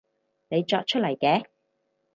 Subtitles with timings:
[0.49, 1.45] 你作出嚟嘅